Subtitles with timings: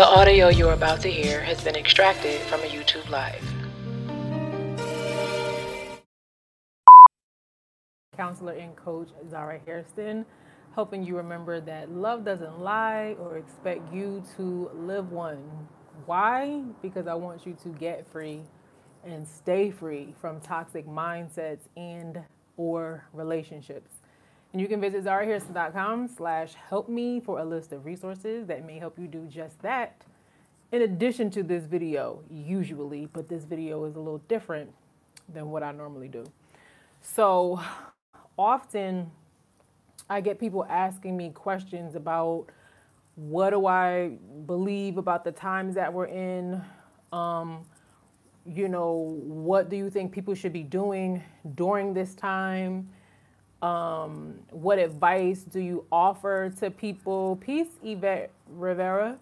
[0.00, 3.44] The audio you're about to hear has been extracted from a YouTube Live.
[8.16, 10.24] Counselor and coach Zara Hairston,
[10.74, 15.68] helping you remember that love doesn't lie or expect you to live one.
[16.06, 16.62] Why?
[16.80, 18.40] Because I want you to get free
[19.04, 22.20] and stay free from toxic mindsets and
[22.56, 23.99] or relationships.
[24.52, 28.78] And you can visit zarahairston.com slash help me for a list of resources that may
[28.78, 30.02] help you do just that.
[30.72, 34.72] In addition to this video, usually, but this video is a little different
[35.32, 36.24] than what I normally do.
[37.00, 37.60] So
[38.36, 39.10] often
[40.08, 42.46] I get people asking me questions about
[43.14, 46.60] what do I believe about the times that we're in?
[47.12, 47.64] Um,
[48.44, 51.22] you know, what do you think people should be doing
[51.54, 52.88] during this time?
[53.62, 57.36] Um, what advice do you offer to people?
[57.36, 59.18] Peace, Yvette Rivera.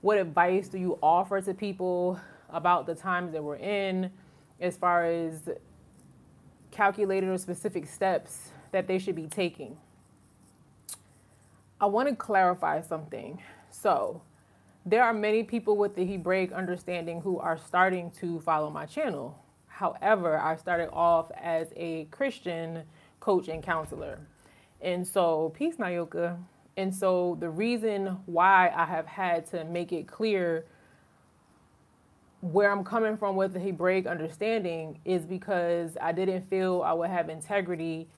[0.00, 2.18] What advice do you offer to people
[2.50, 4.10] about the times that we're in
[4.60, 5.48] as far as
[6.70, 9.76] calculated or specific steps that they should be taking?
[11.80, 13.42] I want to clarify something.
[13.70, 14.22] So,
[14.86, 19.38] there are many people with the Hebraic understanding who are starting to follow my channel.
[19.66, 22.84] However, I started off as a Christian
[23.24, 24.18] coach and counselor.
[24.82, 26.36] And so, peace, Nayoka.
[26.76, 30.66] And so, the reason why I have had to make it clear
[32.42, 37.08] where I'm coming from with the Hebraic understanding is because I didn't feel I would
[37.08, 38.08] have integrity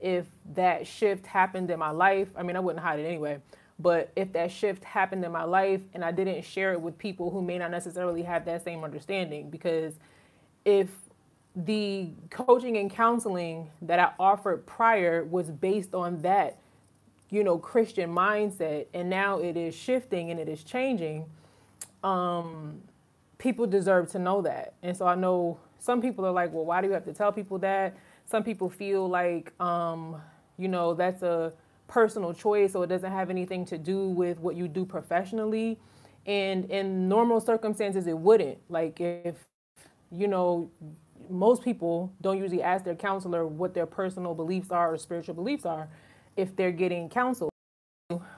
[0.00, 2.28] if that shift happened in my life.
[2.34, 3.42] I mean, I wouldn't hide it anyway.
[3.78, 7.30] But if that shift happened in my life and I didn't share it with people
[7.30, 9.98] who may not necessarily have that same understanding, because
[10.64, 10.88] if
[11.56, 16.58] the coaching and counseling that I offered prior was based on that,
[17.30, 21.24] you know, Christian mindset, and now it is shifting and it is changing.
[22.04, 22.82] Um,
[23.38, 26.82] people deserve to know that, and so I know some people are like, "Well, why
[26.82, 27.96] do you have to tell people that?"
[28.26, 30.20] Some people feel like, um,
[30.58, 31.52] you know, that's a
[31.88, 35.78] personal choice, so it doesn't have anything to do with what you do professionally.
[36.26, 38.58] And in normal circumstances, it wouldn't.
[38.68, 39.36] Like if
[40.10, 40.70] you know
[41.30, 45.64] most people don't usually ask their counselor what their personal beliefs are or spiritual beliefs
[45.64, 45.88] are
[46.36, 47.50] if they're getting counsel,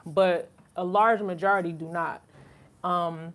[0.05, 2.23] but a large majority do not.
[2.83, 3.33] Um,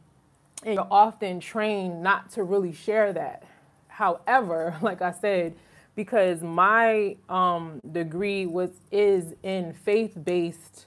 [0.64, 3.44] and you're often trained not to really share that.
[3.88, 5.54] However, like I said,
[5.94, 10.86] because my um, degree was is in faith-based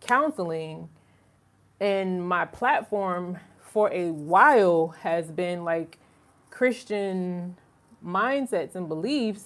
[0.00, 0.88] counseling,
[1.80, 5.98] and my platform for a while has been like
[6.50, 7.56] Christian
[8.04, 9.44] mindsets and beliefs,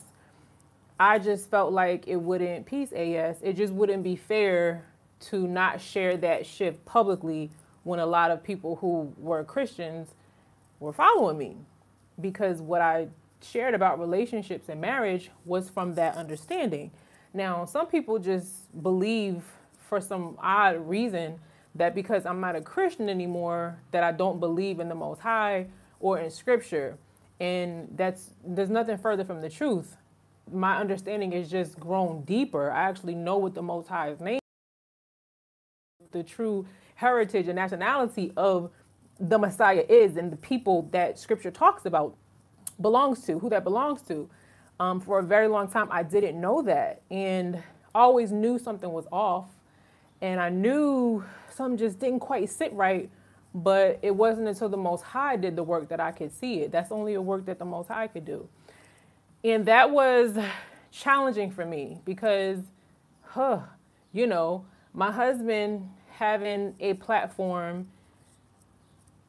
[0.99, 4.85] I just felt like it wouldn't, peace AS, it just wouldn't be fair
[5.21, 7.51] to not share that shift publicly
[7.85, 10.15] when a lot of people who were Christians
[10.81, 11.57] were following me.
[12.21, 13.09] Because what I
[13.43, 16.91] shared about relationships and marriage was from that understanding.
[17.35, 19.43] Now, some people just believe
[19.89, 21.39] for some odd reason
[21.75, 25.67] that because I'm not a Christian anymore, that I don't believe in the Most High
[26.01, 26.99] or in Scripture
[27.41, 29.97] and that's there's nothing further from the truth.
[30.53, 32.71] My understanding has just grown deeper.
[32.71, 34.41] I actually know what the most high's name
[36.13, 38.71] the true heritage and nationality of
[39.19, 42.17] the messiah is and the people that scripture talks about
[42.81, 44.29] belongs to who that belongs to.
[44.81, 47.63] Um, for a very long time i didn't know that and
[47.95, 49.47] always knew something was off.
[50.21, 53.11] And i knew something just didn't quite sit right
[53.55, 56.73] but it wasn't until the Most High did the work that I could see it.
[56.73, 58.49] That's only a work that the Most High could do.
[59.45, 60.39] And that was
[60.91, 62.61] challenging for me because,
[63.23, 63.61] huh,
[64.13, 64.65] you know,
[64.95, 67.89] my husband having a platform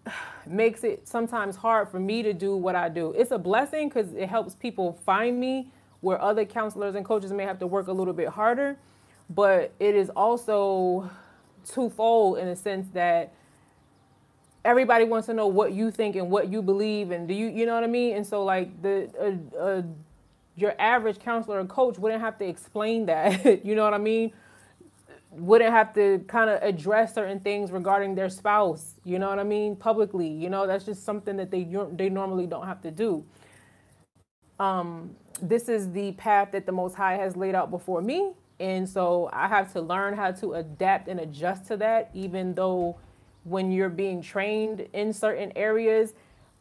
[0.46, 3.14] makes it sometimes hard for me to do what I do.
[3.18, 7.44] It's a blessing because it helps people find me where other counselors and coaches may
[7.44, 8.78] have to work a little bit harder.
[9.30, 11.10] But it is also
[11.66, 13.34] twofold in the sense that
[14.66, 17.66] everybody wants to know what you think and what you believe and do you you
[17.66, 18.16] know what I mean?
[18.16, 19.10] And so like the
[19.58, 19.82] uh, uh,
[20.56, 23.66] your average counselor or coach wouldn't have to explain that.
[23.66, 24.32] you know what I mean?
[25.32, 28.96] Wouldn't have to kind of address certain things regarding their spouse.
[29.04, 29.76] You know what I mean?
[29.76, 30.28] Publicly.
[30.28, 33.24] You know that's just something that they they normally don't have to do.
[34.60, 38.34] Um, this is the path that the Most High has laid out before me.
[38.60, 42.98] And so I have to learn how to adapt and adjust to that, even though
[43.44, 46.14] when you're being trained in certain areas.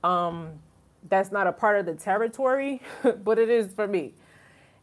[0.03, 0.51] Um,
[1.09, 2.81] that's not a part of the territory,
[3.25, 4.15] but it is for me.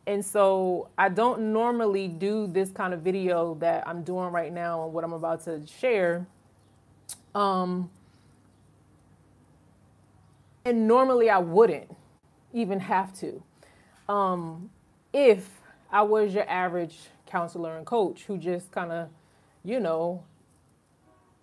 [0.08, 4.86] And so I don't normally do this kind of video that I'm doing right now
[4.86, 6.26] and what I'm about to share.
[7.36, 7.90] Um,
[10.66, 11.96] and normally I wouldn't
[12.54, 13.44] even have to.
[14.08, 14.72] Um,
[15.14, 15.62] if
[15.92, 16.98] I was your average
[17.28, 19.10] counselor and coach who just kind of,
[19.64, 20.24] you know,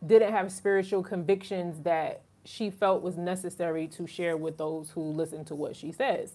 [0.06, 5.44] didn't have spiritual convictions that she felt was necessary to share with those who listen
[5.46, 6.34] to what she says.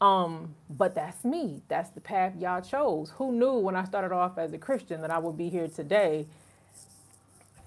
[0.00, 1.62] Um, but that's me.
[1.68, 3.12] That's the path y'all chose.
[3.16, 6.26] Who knew when I started off as a Christian that I would be here today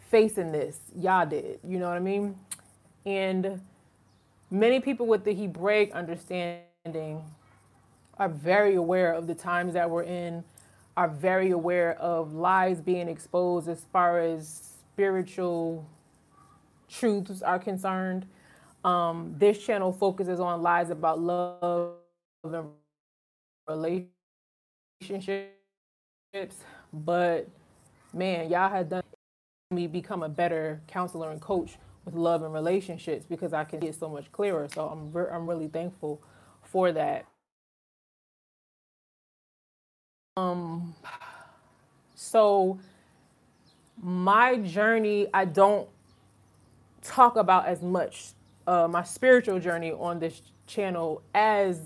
[0.10, 0.80] facing this?
[0.96, 1.60] Y'all did.
[1.64, 2.36] You know what I mean?
[3.06, 3.62] And
[4.50, 7.24] many people with the Hebraic understanding
[8.18, 10.44] are very aware of the times that we're in,
[10.96, 15.90] are very aware of lies being exposed as far as spiritual
[16.88, 18.28] truths are concerned.
[18.84, 21.96] Um, this channel focuses on lies about love
[22.44, 22.68] and
[23.68, 25.50] relationships,
[26.92, 27.48] but
[28.14, 29.04] man, y'all have done
[29.72, 33.96] me become a better counselor and coach with love and relationships because I can get
[33.96, 34.68] so much clearer.
[34.72, 36.22] So I'm re- I'm really thankful
[36.62, 37.26] for that.
[40.38, 40.94] Um,
[42.14, 42.80] so
[44.04, 45.88] my journey, I don't
[47.02, 48.34] talk about as much
[48.68, 51.82] uh, my spiritual journey on this channel as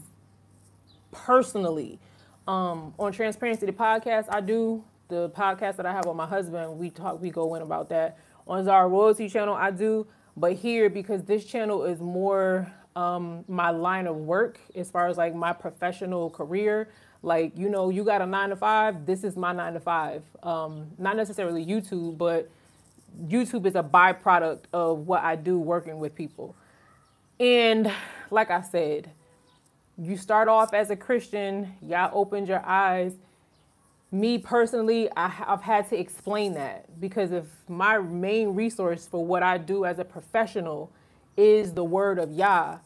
[1.12, 2.00] personally.
[2.48, 6.78] Um, on Transparency, the podcast I do, the podcast that I have with my husband,
[6.78, 8.18] we talk, we go in about that.
[8.48, 13.70] On Zara Royalty channel, I do, but here because this channel is more um, my
[13.70, 16.90] line of work as far as like my professional career.
[17.22, 20.24] Like, you know, you got a nine to five, this is my nine to five.
[20.42, 22.50] Um, not necessarily YouTube, but
[23.28, 26.56] YouTube is a byproduct of what I do working with people.
[27.40, 27.92] And
[28.32, 29.12] like I said,
[30.00, 33.14] you start off as a Christian, y'all opened your eyes.
[34.12, 39.44] Me personally, I, have had to explain that because if my main resource for what
[39.44, 40.92] I do as a professional
[41.36, 42.78] is the word of Yah,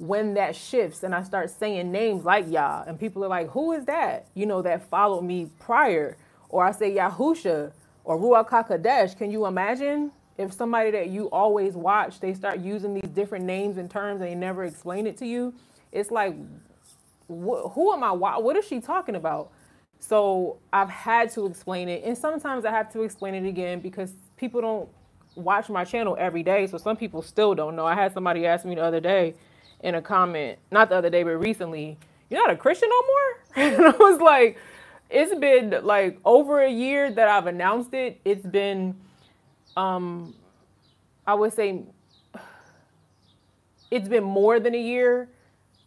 [0.00, 3.72] when that shifts and I start saying names like Yah, and people are like, who
[3.72, 4.26] is that?
[4.34, 6.16] You know, that followed me prior.
[6.48, 7.72] Or I say Yahusha
[8.04, 9.16] or Ruach HaKodesh.
[9.18, 13.76] Can you imagine if somebody that you always watch, they start using these different names
[13.76, 15.52] and terms and they never explain it to you?
[15.92, 16.34] It's like,
[17.28, 18.12] wh- who am I?
[18.12, 19.52] What is she talking about?
[19.98, 22.04] So I've had to explain it.
[22.04, 24.88] And sometimes I have to explain it again because people don't
[25.34, 26.66] watch my channel every day.
[26.66, 27.84] So some people still don't know.
[27.86, 29.34] I had somebody ask me the other day,
[29.82, 31.98] in a comment, not the other day, but recently,
[32.28, 33.36] you're not a Christian no more?
[33.56, 34.58] and I was like,
[35.08, 38.20] it's been like over a year that I've announced it.
[38.24, 38.96] It's been,
[39.76, 40.34] um,
[41.26, 41.82] I would say,
[43.90, 45.28] it's been more than a year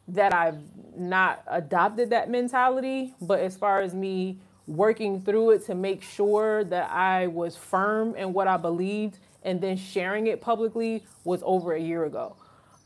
[0.10, 0.60] that I've
[0.98, 3.13] not adopted that mentality.
[3.22, 8.16] But as far as me working through it to make sure that I was firm
[8.16, 12.36] in what I believed and then sharing it publicly was over a year ago.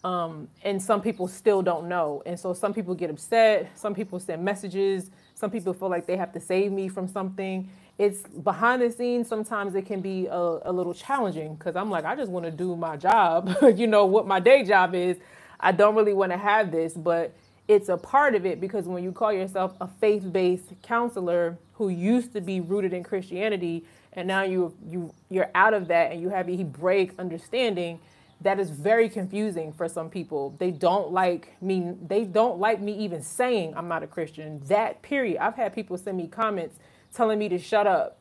[0.07, 2.23] Um, and some people still don't know.
[2.25, 3.69] And so some people get upset.
[3.77, 5.11] Some people send messages.
[5.35, 7.69] Some people feel like they have to save me from something.
[7.97, 9.27] It's behind the scenes.
[9.27, 12.51] Sometimes it can be a, a little challenging because I'm like, I just want to
[12.51, 13.53] do my job.
[13.75, 15.17] you know what my day job is.
[15.59, 17.33] I don't really want to have this, but
[17.67, 22.31] it's a part of it because when you call yourself a faith-based counselor who used
[22.31, 23.83] to be rooted in Christianity
[24.13, 27.99] and now you you you're out of that and you have a Hebraic understanding
[28.41, 30.55] that is very confusing for some people.
[30.59, 31.93] They don't like me.
[32.07, 34.61] They don't like me even saying I'm not a Christian.
[34.67, 35.39] That period.
[35.41, 36.77] I've had people send me comments
[37.13, 38.19] telling me to shut up.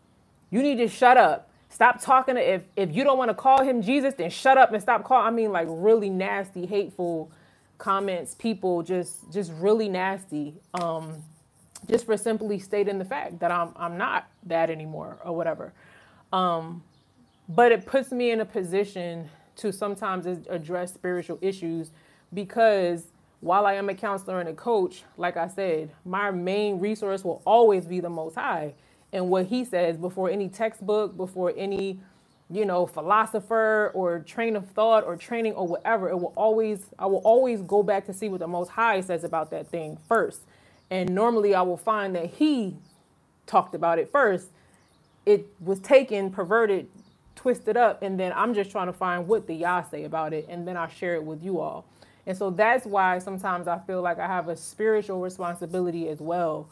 [0.51, 1.51] You need to shut up.
[1.69, 4.73] Stop talking to if if you don't want to call him Jesus, then shut up
[4.73, 5.27] and stop calling.
[5.27, 7.31] I mean, like really nasty, hateful
[7.77, 8.35] comments.
[8.35, 10.55] People just just really nasty.
[10.81, 11.23] Um,
[11.89, 15.75] just for simply stating the fact that I'm I'm not that anymore or whatever.
[16.33, 16.83] Um,
[17.49, 21.91] but it puts me in a position to sometimes address spiritual issues
[22.33, 23.05] because
[23.41, 27.43] while I am a counselor and a coach, like I said, my main resource will
[27.45, 28.75] always be the Most High
[29.13, 32.01] and what He says before any textbook, before any,
[32.51, 36.09] you know, philosopher or train of thought or training or whatever.
[36.11, 39.25] It will always, I will always go back to see what the Most High says
[39.25, 40.43] about that thing first.
[40.91, 42.77] And normally I will find that He
[43.47, 44.49] talked about it first.
[45.27, 46.89] It was taken, perverted,
[47.37, 50.47] twisted up and then I'm just trying to find what the Yah say about it
[50.49, 51.87] and then I share it with you all.
[52.27, 56.69] And so that's why sometimes I feel like I have a spiritual responsibility as well.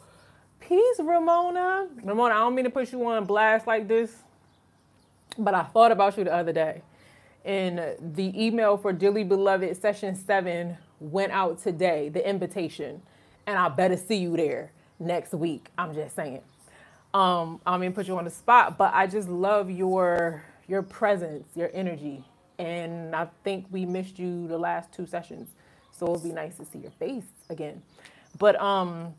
[0.59, 1.87] Peace, Ramona.
[2.03, 4.17] Ramona, I don't mean to put you on blast like this,
[5.37, 6.81] but I thought about you the other day.
[7.45, 7.79] And
[8.15, 13.01] the email for Dearly Beloved session seven went out today, the invitation.
[13.45, 15.67] And I better see you there next week.
[15.77, 16.41] I'm just saying.
[17.13, 21.47] Um, I mean, put you on the spot, but I just love your your presence,
[21.55, 22.23] your energy.
[22.57, 25.49] and I think we missed you the last two sessions.
[25.91, 27.81] So it'll be nice to see your face again.
[28.37, 29.13] But um,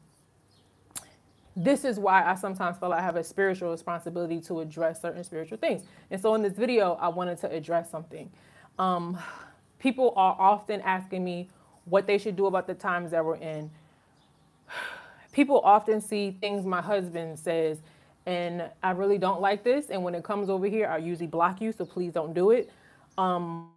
[1.54, 5.56] this is why I sometimes feel I have a spiritual responsibility to address certain spiritual
[5.56, 5.82] things.
[6.10, 8.30] And so in this video, I wanted to address something.
[8.78, 9.18] Um,
[9.78, 11.48] people are often asking me
[11.86, 13.70] what they should do about the times that we're in.
[15.32, 17.78] People often see things my husband says,
[18.26, 19.90] and I really don't like this.
[19.90, 22.70] And when it comes over here, I usually block you, so please don't do it.
[23.16, 23.70] Um,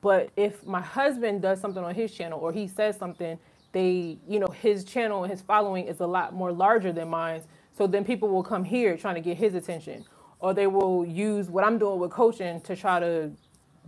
[0.00, 3.38] but if my husband does something on his channel or he says something,
[3.72, 7.42] they, you know, his channel and his following is a lot more larger than mine.
[7.76, 10.04] So then people will come here trying to get his attention,
[10.40, 13.30] or they will use what I'm doing with coaching to try to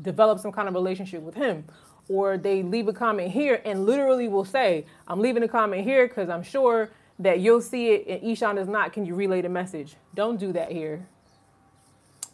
[0.02, 1.64] develop some kind of relationship with him.
[2.10, 6.08] Or they leave a comment here and literally will say, I'm leaving a comment here
[6.08, 8.92] because I'm sure that you'll see it and Ishan is not.
[8.92, 9.96] Can you relay the message?
[10.14, 11.06] Don't do that here.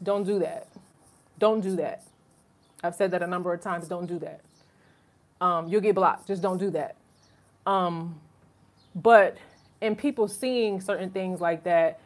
[0.02, 0.68] Don't do that.
[1.38, 2.04] Don't do that.
[2.82, 3.88] I've said that a number of times.
[3.88, 4.40] Don't do that.
[5.40, 6.26] Um, you'll get blocked.
[6.26, 6.96] Just don't do that.
[7.66, 8.20] Um,
[8.94, 9.38] but
[9.80, 12.00] in people seeing certain things like that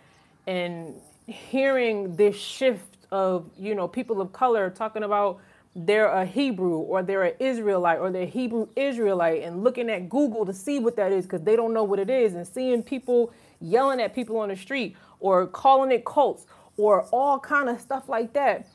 [0.46, 0.94] and
[1.26, 5.40] hearing this shift of you know people of color talking about
[5.76, 10.46] they're a Hebrew or they're an Israelite or they're Hebrew Israelite and looking at Google
[10.46, 13.32] to see what that is because they don't know what it is and seeing people
[13.60, 16.46] yelling at people on the street or calling it cults
[16.76, 18.66] or all kind of stuff like that.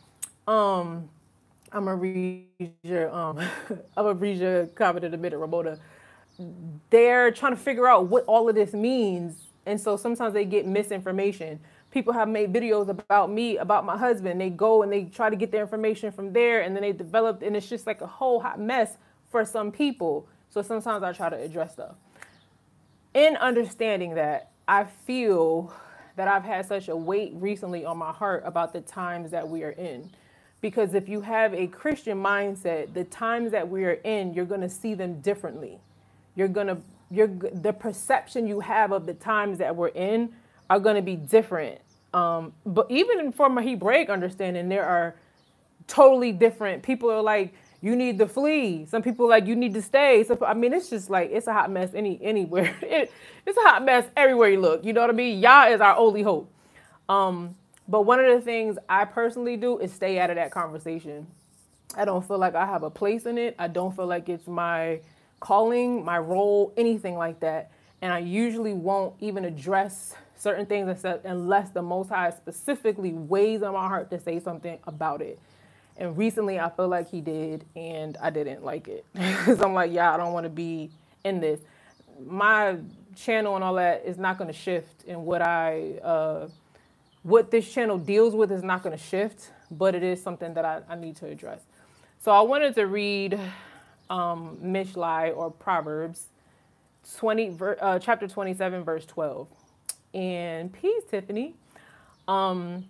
[0.47, 1.09] Um,
[1.71, 2.47] I'm gonna read
[2.83, 5.79] your um, I'm gonna read your comment in a minute, Ramona.
[6.89, 9.35] They're trying to figure out what all of this means,
[9.65, 11.59] and so sometimes they get misinformation
[11.93, 14.41] people have made videos about me, about my husband.
[14.41, 17.43] They go and they try to get their information from there, and then they developed,
[17.43, 18.97] and it's just like a whole hot mess
[19.29, 20.27] for some people.
[20.50, 21.95] So sometimes I try to address stuff.
[23.13, 25.71] In understanding that, I feel
[26.15, 29.63] that I've had such a weight recently on my heart about the times that we
[29.63, 30.09] are in.
[30.62, 34.62] Because if you have a Christian mindset, the times that we are in, you're going
[34.62, 35.79] to see them differently.
[36.35, 36.77] You're going to,
[37.12, 40.33] you're, the perception you have of the times that we're in
[40.70, 41.79] are going to be different.
[42.13, 45.15] Um, but even from a Hebraic understanding, there are
[45.88, 46.84] totally different.
[46.84, 48.86] People are like, you need to flee.
[48.86, 50.24] Some people like, you need to stay.
[50.24, 52.75] So I mean, it's just like it's a hot mess any anywhere.
[52.82, 53.12] It,
[53.46, 54.86] it's a hot mess everywhere you look.
[54.86, 55.39] You know what I mean?
[55.39, 56.50] Yah is our only hope.
[57.10, 57.55] Um,
[57.88, 61.27] but one of the things I personally do is stay out of that conversation.
[61.96, 63.55] I don't feel like I have a place in it.
[63.60, 65.01] I don't feel like it's my
[65.41, 67.72] calling, my role, anything like that.
[68.01, 73.73] And I usually won't even address certain things unless the Most High specifically weighs on
[73.73, 75.39] my heart to say something about it.
[75.95, 79.91] And recently, I feel like he did, and I didn't like it because I'm like,
[79.91, 80.91] yeah, I don't want to be
[81.23, 81.62] in this.
[82.25, 82.77] My
[83.15, 86.47] channel and all that is not going to shift, and what I uh,
[87.21, 90.65] what this channel deals with is not going to shift, but it is something that
[90.65, 91.62] I, I, need to address.
[92.19, 93.39] So I wanted to read
[94.09, 96.25] um, Mishlai or Proverbs
[97.17, 99.47] 20, uh, chapter 27, verse 12
[100.13, 101.55] and peace, Tiffany.
[102.27, 102.86] Um,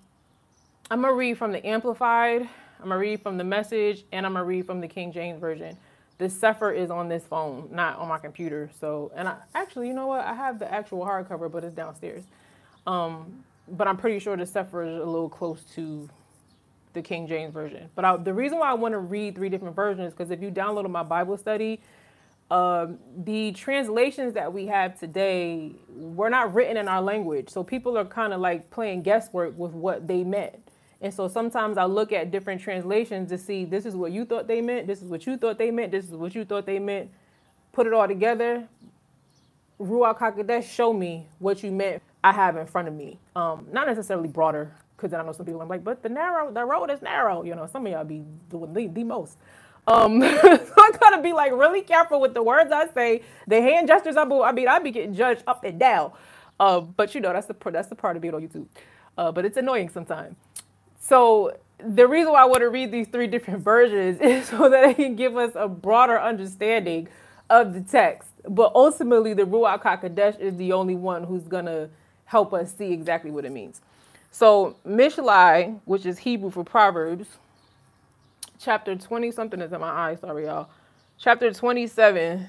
[0.91, 4.45] I'm gonna read from the Amplified, I'm gonna read from the Message, and I'm gonna
[4.45, 5.77] read from the King James Version.
[6.17, 8.69] The Cepher is on this phone, not on my computer.
[8.79, 10.25] So, and I actually, you know what?
[10.25, 12.23] I have the actual hardcover, but it's downstairs.
[12.85, 16.09] Um, but I'm pretty sure the Cepher is a little close to
[16.93, 17.89] the King James Version.
[17.95, 20.51] But I, the reason why I want to read three different versions because if you
[20.51, 21.81] download my Bible study,
[22.51, 27.49] um, the translations that we have today were not written in our language.
[27.49, 30.55] So people are kind of like playing guesswork with what they meant.
[31.01, 34.47] And so sometimes I look at different translations to see this is what you thought
[34.47, 36.79] they meant, this is what you thought they meant, this is what you thought they
[36.79, 37.11] meant.
[37.73, 38.67] Put it all together.
[39.79, 43.19] Ruach HaKodesh, show me what you meant I have in front of me.
[43.35, 46.63] Um, not necessarily broader, because I know some people I'm like, but the narrow, the
[46.63, 47.43] road is narrow.
[47.43, 49.37] You know, some of y'all be doing the, the most.
[49.87, 50.27] Um, so
[50.77, 54.23] I gotta be like really careful with the words I say, the hand gestures I,
[54.23, 56.11] I mean, I be getting judged up and down.
[56.59, 58.65] Uh, but you know, that's the that's the part of being on YouTube.
[59.17, 60.35] Uh, but it's annoying sometimes.
[60.99, 64.89] So the reason why I want to read these three different versions is so that
[64.91, 67.07] it can give us a broader understanding
[67.49, 68.29] of the text.
[68.47, 71.89] But ultimately, the Ruach HaKodesh is the only one who's gonna
[72.25, 73.81] help us see exactly what it means.
[74.31, 77.27] So Mishlai, which is Hebrew for Proverbs,
[78.63, 80.69] chapter 20 something is in my eye, sorry y'all.
[81.17, 82.47] Chapter 27,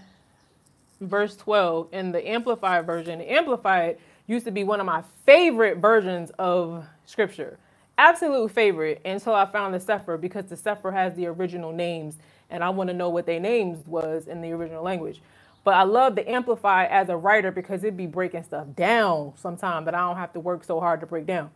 [1.00, 3.18] verse 12 in the Amplified version.
[3.18, 7.58] The Amplified used to be one of my favorite versions of scripture.
[7.98, 12.16] Absolute favorite until I found the Cepher because the Cepher has the original names
[12.50, 15.20] and I want to know what their names was in the original language.
[15.64, 19.84] But I love the Amplify as a writer because it'd be breaking stuff down sometime
[19.86, 21.50] that I don't have to work so hard to break down.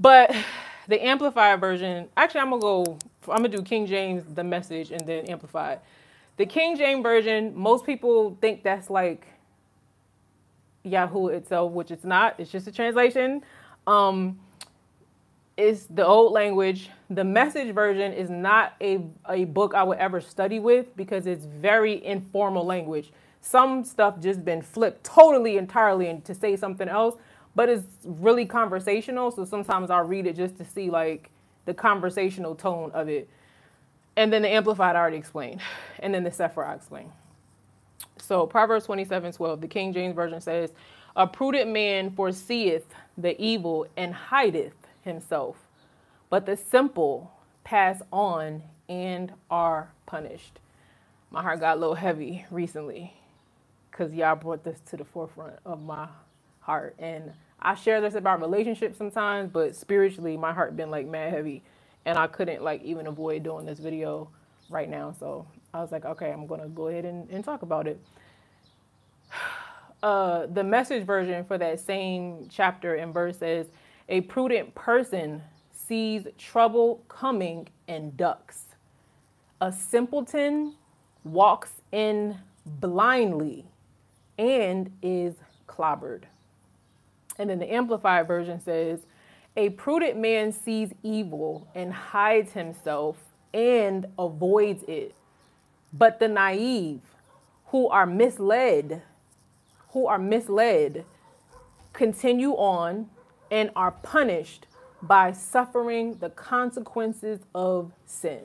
[0.00, 0.34] But
[0.88, 5.06] the Amplified version, actually, I'm to go I'm gonna do King James, the message, and
[5.06, 5.80] then amplified.
[6.36, 9.26] The King James version, most people think that's like
[10.82, 12.34] Yahoo itself, which it's not.
[12.38, 13.42] It's just a translation.
[13.86, 14.38] Um,
[15.56, 16.90] it's the old language.
[17.08, 21.46] The message version is not a, a book I would ever study with because it's
[21.46, 23.12] very informal language.
[23.40, 27.16] Some stuff just been flipped totally entirely and to say something else,
[27.54, 29.30] but it's really conversational.
[29.30, 31.30] So sometimes I'll read it just to see like
[31.66, 33.28] the conversational tone of it.
[34.16, 35.60] And then the Amplified I already explained.
[36.00, 37.12] And then the Cepher I explained.
[38.18, 40.72] So Proverbs 27, 12, the King James Version says,
[41.16, 45.56] A prudent man foreseeth the evil and hideth himself,
[46.30, 47.32] but the simple
[47.64, 50.58] pass on and are punished.
[51.30, 53.14] My heart got a little heavy recently
[53.90, 56.08] because y'all brought this to the forefront of my
[56.66, 56.96] heart.
[56.98, 61.62] And I share this about relationships sometimes, but spiritually, my heart been like mad heavy,
[62.04, 64.28] and I couldn't like even avoid doing this video
[64.68, 65.14] right now.
[65.18, 67.98] So I was like, okay, I'm gonna go ahead and, and talk about it.
[70.02, 73.66] Uh, the message version for that same chapter and verse says,
[74.10, 75.42] a prudent person
[75.72, 78.66] sees trouble coming and ducks.
[79.62, 80.74] A simpleton
[81.24, 83.64] walks in blindly
[84.38, 85.34] and is
[85.66, 86.24] clobbered.
[87.38, 89.00] And then the Amplified version says,
[89.56, 93.16] A prudent man sees evil and hides himself
[93.52, 95.14] and avoids it.
[95.92, 97.00] But the naive,
[97.66, 99.02] who are misled,
[99.90, 101.04] who are misled,
[101.92, 103.08] continue on
[103.50, 104.66] and are punished
[105.02, 108.40] by suffering the consequences of sin.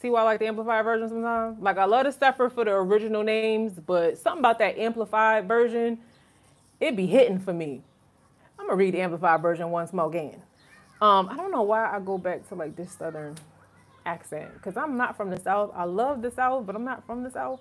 [0.00, 1.60] See why I like the amplified version sometimes?
[1.60, 5.98] Like I love to Cepher for the original names, but something about that amplified version,
[6.80, 7.82] it be hitting for me.
[8.58, 10.42] I'm gonna read the amplified version once more again.
[11.00, 13.36] Um, I don't know why I go back to like this southern
[14.06, 15.70] accent because I'm not from the south.
[15.74, 17.60] I love the south, but I'm not from the south,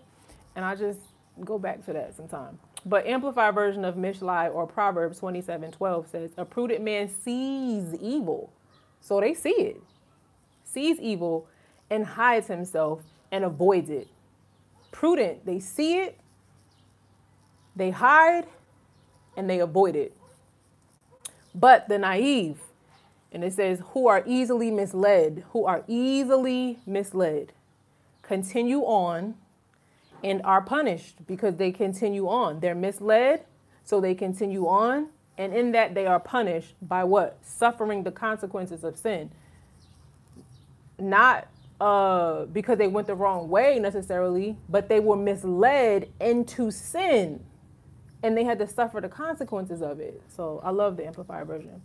[0.55, 0.99] and I just
[1.45, 2.59] go back to that sometimes.
[2.85, 8.51] But amplified version of Mishlai or Proverbs 27:12 says, "A prudent man sees evil,
[9.01, 9.81] so they see it,
[10.63, 11.47] sees evil,
[11.89, 14.07] and hides himself and avoids it.
[14.91, 16.19] Prudent, they see it,
[17.75, 18.47] they hide,
[19.37, 20.17] and they avoid it.
[21.55, 22.59] But the naive,
[23.31, 27.53] and it says, who are easily misled, who are easily misled,
[28.23, 29.35] continue on
[30.23, 32.59] and are punished because they continue on.
[32.59, 33.45] They're misled,
[33.83, 35.09] so they continue on.
[35.37, 37.37] And in that, they are punished by what?
[37.43, 39.29] Suffering the consequences of sin.
[40.97, 41.47] Not
[41.79, 47.43] uh, because they went the wrong way necessarily, but they were misled into sin
[48.23, 50.21] and they had to suffer the consequences of it.
[50.27, 51.81] So I love the Amplified Version.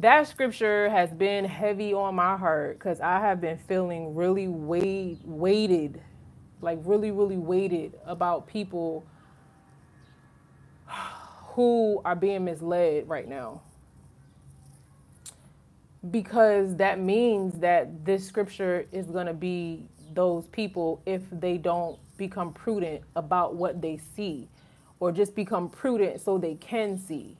[0.00, 5.20] That scripture has been heavy on my heart because I have been feeling really weighed,
[5.24, 6.00] weighted
[6.64, 9.06] like really, really weighted about people
[10.88, 13.60] who are being misled right now.
[16.10, 21.98] Because that means that this scripture is going to be those people if they don't
[22.16, 24.48] become prudent about what they see
[25.00, 27.36] or just become prudent so they can see.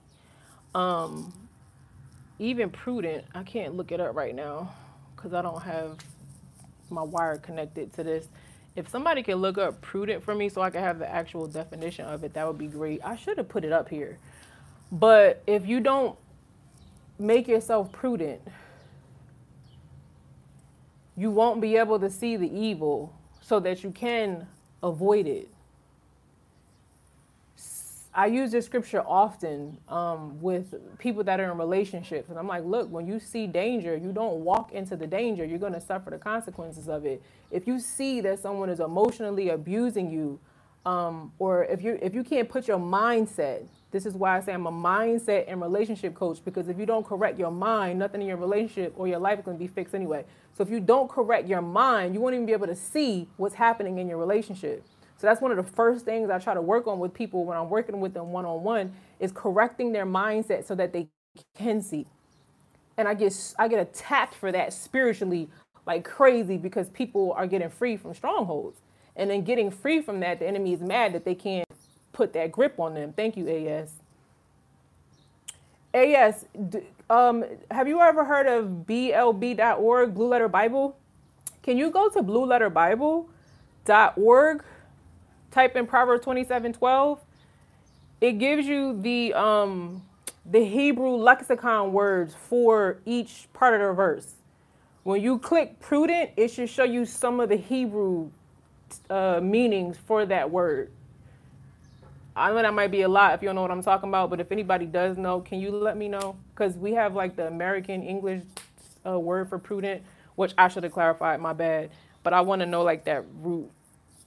[0.75, 1.33] Um,
[2.39, 4.75] even prudent, I can't look it up right now
[5.15, 5.99] because I don't have
[6.91, 8.29] my wire connected to this
[8.77, 12.07] if somebody can look up prudent for me so I can have the actual definition
[12.07, 13.01] of it, that would be great.
[13.05, 14.19] I should have put it up here.
[14.91, 16.19] But if you don't
[17.19, 18.41] make yourself prudent,
[21.17, 24.49] you won't be able to see the evil so that you can
[24.83, 25.49] avoid it.
[28.17, 32.31] I use this scripture often um, with people that are in relationships.
[32.31, 35.45] And I'm like, look, when you see danger, you don't walk into the danger.
[35.45, 37.21] You're going to suffer the consequences of it.
[37.51, 40.39] If you see that someone is emotionally abusing you,
[40.87, 44.53] um, or if you if you can't put your mindset, this is why I say
[44.53, 48.27] I'm a mindset and relationship coach because if you don't correct your mind, nothing in
[48.27, 50.25] your relationship or your life is going to be fixed anyway.
[50.53, 53.55] So if you don't correct your mind, you won't even be able to see what's
[53.55, 54.85] happening in your relationship.
[55.17, 57.57] So that's one of the first things I try to work on with people when
[57.57, 61.09] I'm working with them one on one is correcting their mindset so that they
[61.57, 62.07] can see.
[62.97, 65.49] And I get I get attacked for that spiritually
[65.87, 68.81] like crazy because people are getting free from strongholds.
[69.17, 71.69] And then getting free from that, the enemy is mad that they can't
[72.13, 73.13] put that grip on them.
[73.13, 73.93] Thank you, AS.
[75.93, 76.47] AS,
[77.09, 80.97] um, have you ever heard of blb.org, Blue Letter Bible?
[81.63, 84.65] Can you go to blueletterbible.org
[85.55, 87.21] type in Proverbs 27 12,
[88.21, 90.03] it gives you the um
[90.47, 94.35] the Hebrew lexicon words for each part of the verse.
[95.05, 98.31] When you click prudent, it should show you some of the Hebrew
[99.11, 100.91] uh, meanings for that word.
[102.37, 104.31] I know that might be a lot if you don't know what I'm talking about,
[104.31, 106.37] but if anybody does know, can you let me know?
[106.55, 108.43] Because we have like the American English
[109.07, 110.03] uh, word for prudent,
[110.37, 111.91] which I should have clarified, my bad.
[112.25, 113.71] But I want to know like that root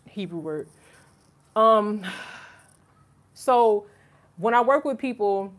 [0.09, 0.67] Hebrew word.
[1.57, 2.05] Um,
[3.33, 3.87] so
[4.37, 5.51] when I work with people,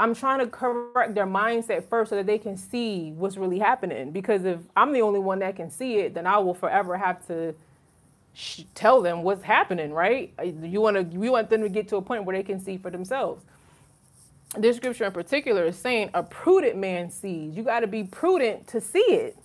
[0.00, 4.10] I'm trying to correct their mindset first so that they can see what's really happening.
[4.10, 7.24] Because if I'm the only one that can see it, then I will forever have
[7.28, 7.54] to
[8.32, 10.34] sh- tell them what's happening, right?
[10.42, 12.76] You want to, we want them to get to a point where they can see
[12.76, 13.44] for themselves.
[14.56, 17.56] This scripture in particular is saying a prudent man sees.
[17.56, 19.36] You got to be prudent to see it.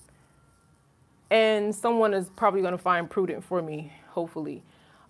[1.29, 4.63] And someone is probably going to find prudent for me, hopefully.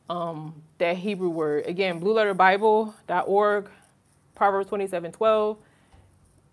[0.10, 1.68] Um, that Hebrew word.
[1.68, 3.70] Again, blueletterbible.org,
[4.36, 5.58] Proverbs 27 12.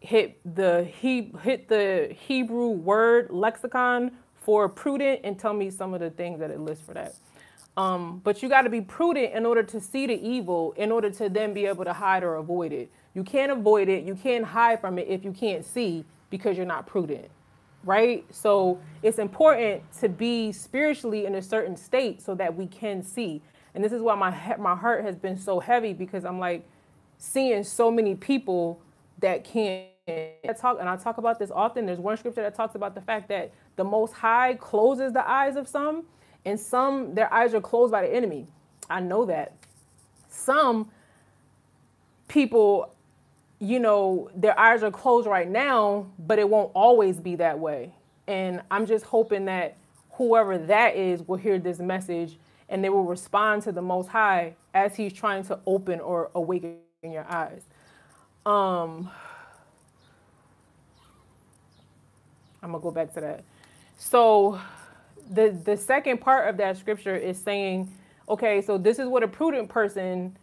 [0.01, 6.01] Hit the he hit the Hebrew word lexicon for prudent and tell me some of
[6.01, 7.15] the things that it lists for that.
[7.77, 11.11] Um, but you got to be prudent in order to see the evil, in order
[11.11, 12.91] to then be able to hide or avoid it.
[13.15, 16.67] You can't avoid it, you can't hide from it if you can't see because you're
[16.67, 17.29] not prudent,
[17.87, 18.25] right?
[18.31, 23.41] So it's important to be spiritually in a certain state so that we can see.
[23.75, 26.67] And this is why my my heart has been so heavy because I'm like
[27.19, 28.81] seeing so many people
[29.21, 29.87] that can't
[30.59, 31.87] talk and I talk about this often.
[31.87, 35.57] There's one scripture that talks about the fact that the most high closes the eyes
[35.57, 36.05] of some,
[36.45, 38.47] and some their eyes are closed by the enemy.
[38.91, 39.53] I know that.
[40.29, 40.91] Some
[42.29, 42.95] people,
[43.59, 47.93] you know, their eyes are closed right now, but it won't always be that way.
[48.27, 49.77] And I'm just hoping that
[50.13, 52.39] whoever that is will hear this message
[52.69, 56.79] and they will respond to the most high as he's trying to open or awaken
[57.03, 57.63] your eyes.
[58.45, 59.11] Um
[62.63, 63.45] I'm gonna go back to that.
[63.97, 64.61] So
[65.31, 67.93] the the second part of that scripture is saying,
[68.29, 70.37] okay, so this is what a prudent person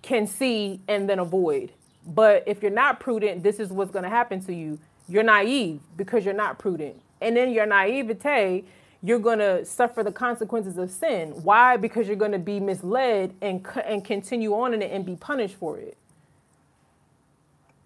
[0.00, 1.72] can see and then avoid.
[2.06, 4.78] But if you're not prudent, this is what's going to happen to you.
[5.08, 7.00] You're naive because you're not prudent.
[7.20, 8.64] And in your naivete,
[9.02, 11.30] you're going to suffer the consequences of sin.
[11.42, 11.76] Why?
[11.76, 15.56] Because you're going to be misled and and continue on in it and be punished
[15.56, 15.96] for it.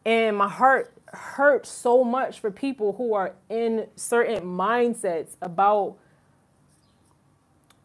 [0.05, 5.97] And my heart hurts so much for people who are in certain mindsets about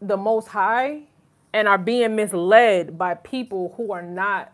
[0.01, 1.03] the most high
[1.53, 4.51] and are being misled by people who are not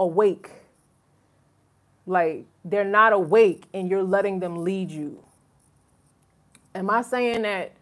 [0.00, 0.50] awake
[2.06, 5.22] like they're not awake and you're letting them lead you
[6.74, 7.72] am i saying that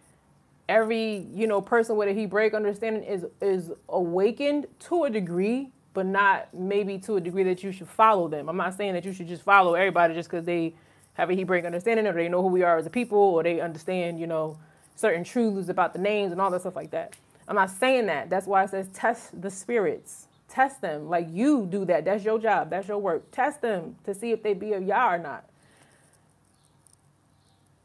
[0.68, 6.06] every you know person with a hebraic understanding is is awakened to a degree but
[6.06, 8.48] not maybe to a degree that you should follow them.
[8.48, 10.76] I'm not saying that you should just follow everybody just because they
[11.14, 13.60] have a Hebrew understanding or they know who we are as a people or they
[13.60, 14.56] understand, you know,
[14.94, 17.16] certain truths about the names and all that stuff like that.
[17.48, 18.30] I'm not saying that.
[18.30, 20.27] That's why it says test the spirits.
[20.48, 21.08] Test them.
[21.08, 22.04] Like you do that.
[22.06, 22.70] That's your job.
[22.70, 23.30] That's your work.
[23.32, 25.46] Test them to see if they be of Yah or not.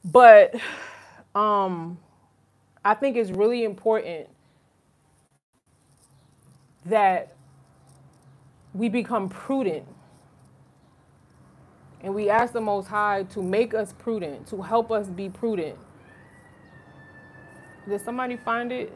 [0.06, 0.56] But
[1.36, 2.00] um
[2.86, 4.30] I think it's really important
[6.86, 7.36] that
[8.74, 9.86] we become prudent.
[12.02, 15.78] And we ask the Most High to make us prudent, to help us be prudent.
[17.90, 18.94] Did somebody find it?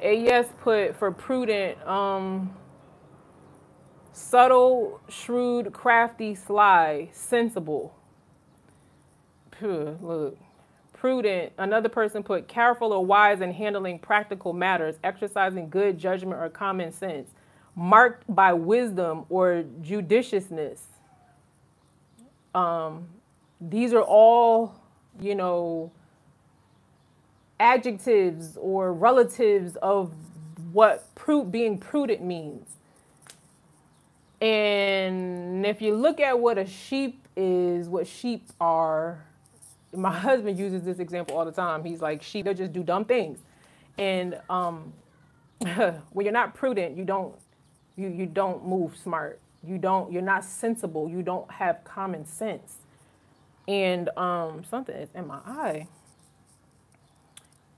[0.00, 2.54] A yes put for prudent, um,
[4.12, 7.94] subtle, shrewd, crafty, sly, sensible.
[10.02, 10.38] Look.
[10.92, 11.52] Prudent.
[11.58, 16.92] Another person put careful or wise in handling practical matters, exercising good judgment or common
[16.92, 17.30] sense
[17.76, 20.80] marked by wisdom or judiciousness.
[22.54, 23.06] Um,
[23.60, 24.74] these are all,
[25.20, 25.92] you know,
[27.58, 30.12] adjectives or relatives of
[30.72, 31.06] what
[31.50, 32.68] being prudent means.
[34.40, 39.24] And if you look at what a sheep is, what sheep are,
[39.94, 41.84] my husband uses this example all the time.
[41.84, 43.38] He's like, sheep, they'll just do dumb things.
[43.98, 44.92] And um,
[46.12, 47.34] when you're not prudent, you don't
[47.96, 49.40] you you don't move smart.
[49.66, 51.08] You don't you're not sensible.
[51.08, 52.76] You don't have common sense.
[53.66, 55.88] And um something is in my eye.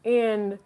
[0.08, 0.58] And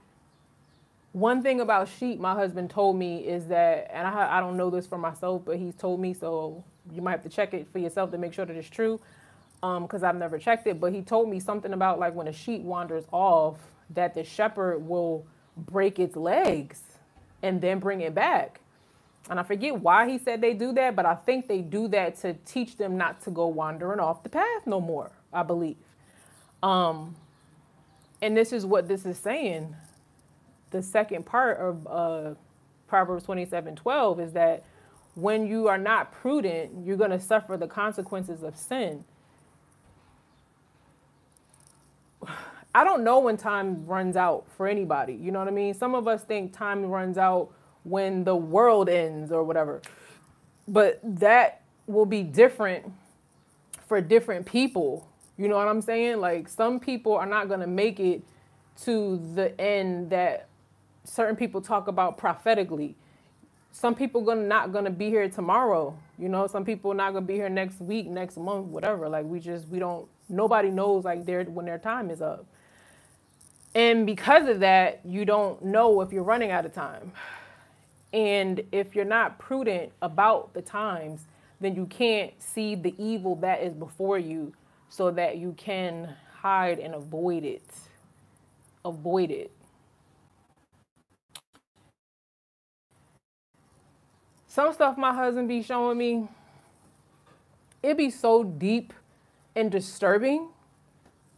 [1.11, 4.71] one thing about sheep, my husband told me is that, and I, I don't know
[4.71, 7.81] this for myself, but he's told me, so you might have to check it for
[7.81, 9.01] yourself to make sure that it's true,
[9.61, 10.79] because um, I've never checked it.
[10.79, 13.59] But he told me something about like when a sheep wanders off,
[13.91, 15.27] that the shepherd will
[15.57, 16.81] break its legs
[17.43, 18.61] and then bring it back.
[19.29, 22.17] And I forget why he said they do that, but I think they do that
[22.21, 25.11] to teach them not to go wandering off the path no more.
[25.33, 25.77] I believe.
[26.63, 27.17] Um,
[28.23, 29.75] and this is what this is saying.
[30.71, 32.35] The second part of uh,
[32.87, 34.65] Proverbs 27 12 is that
[35.15, 39.05] when you are not prudent, you're going to suffer the consequences of sin.
[42.75, 45.13] I don't know when time runs out for anybody.
[45.13, 45.75] You know what I mean?
[45.75, 47.51] Some of us think time runs out
[47.83, 49.83] when the world ends or whatever.
[50.67, 52.91] But that will be different
[53.87, 55.12] for different people.
[55.43, 56.21] You know what I'm saying?
[56.21, 58.23] Like some people are not going to make it
[58.85, 60.47] to the end that
[61.03, 62.95] certain people talk about prophetically.
[63.73, 65.99] Some people gonna not gonna be here tomorrow.
[66.17, 69.09] You know, some people not gonna be here next week, next month, whatever.
[69.09, 72.47] Like we just we don't nobody knows like their when their time is up.
[73.75, 77.13] And because of that, you don't know if you're running out of time.
[78.13, 81.25] And if you're not prudent about the times,
[81.61, 84.53] then you can't see the evil that is before you
[84.93, 87.65] so that you can hide and avoid it.
[88.85, 89.51] Avoid it.
[94.47, 96.29] Some stuff my husband be showing me,
[97.83, 98.93] it be so deep
[99.57, 100.51] and disturbing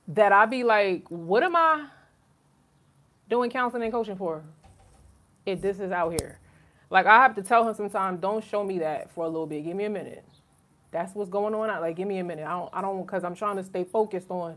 [0.09, 1.87] that I be like, what am I
[3.31, 4.43] doing counseling and coaching for
[5.47, 6.41] if this is out here?
[6.91, 9.63] Like I have to tell him sometimes, don't show me that for a little bit.
[9.63, 10.25] Give me a minute.
[10.95, 11.69] That's what's going on.
[11.81, 12.47] Like, give me a minute.
[12.47, 14.57] I don't, I don't, cause I'm trying to stay focused on.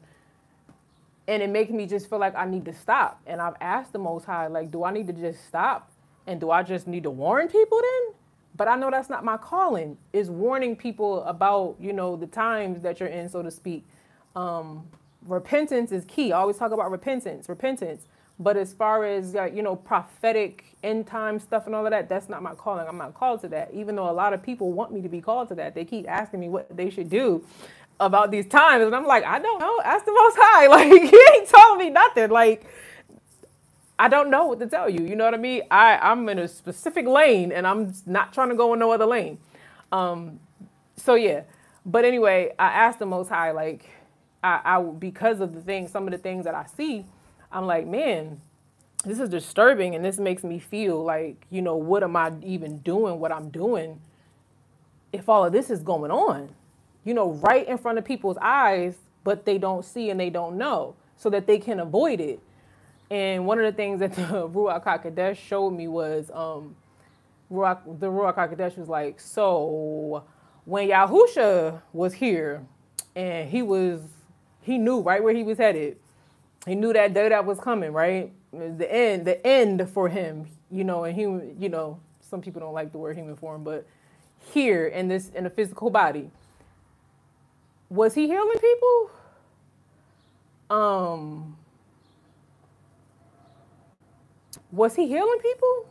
[1.28, 3.20] And it makes me just feel like I need to stop.
[3.26, 5.92] And I've asked the Most High, like, do I need to just stop?
[6.28, 8.14] And do I just need to warn people then?
[8.56, 9.98] But I know that's not my calling.
[10.14, 13.84] Is warning people about, you know, the times that you're in, so to speak.
[14.36, 14.88] Um,
[15.26, 16.32] repentance is key.
[16.32, 18.06] I always talk about repentance, repentance.
[18.40, 22.10] But as far as uh, you know, prophetic end time stuff and all of that,
[22.10, 22.88] that's not my calling.
[22.88, 23.72] I'm not called to that.
[23.74, 26.10] Even though a lot of people want me to be called to that, they keep
[26.10, 27.46] asking me what they should do
[28.00, 29.80] about these times, and I'm like, I don't know.
[29.86, 30.68] Ask the Most High.
[30.70, 32.30] Like he ain't telling me nothing.
[32.32, 32.66] Like
[34.00, 35.06] I don't know what to tell you.
[35.06, 35.64] You know what I mean?
[35.72, 39.08] I I'm in a specific lane, and I'm not trying to go in no other
[39.08, 39.40] lane.
[39.92, 40.40] Um,
[40.98, 41.44] so yeah.
[41.86, 43.90] But anyway, I asked the Most High, like,
[44.44, 47.06] I, I because of the things, some of the things that I see
[47.58, 48.40] I'm like, man,
[49.04, 52.78] this is disturbing and this makes me feel like, you know, what am I even
[52.78, 54.00] doing what I'm doing
[55.12, 56.50] if all of this is going on?
[57.04, 60.56] You know, right in front of people's eyes, but they don't see and they don't
[60.56, 62.40] know so that they can avoid it.
[63.10, 66.76] And one of the things that the Ruach HaKodesh showed me was um,
[67.52, 70.26] Ruach, the Ruach HaKodesh was like, so
[70.66, 72.62] when Yahusha was here
[73.16, 74.02] and he was,
[74.62, 75.98] he knew right where he was headed
[76.68, 78.32] he knew that day that was coming, right?
[78.52, 82.74] The end, the end for him, you know, and human, you know, some people don't
[82.74, 83.88] like the word human form, but
[84.54, 86.32] here in this in a physical body.
[87.90, 89.12] Was he healing people?
[90.70, 91.58] Um
[94.72, 95.88] was he healing people?